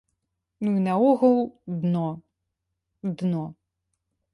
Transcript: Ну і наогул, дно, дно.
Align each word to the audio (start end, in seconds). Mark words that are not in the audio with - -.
Ну 0.67 0.73
і 0.77 0.81
наогул, 0.87 1.37
дно, 1.85 2.09
дно. 3.23 3.45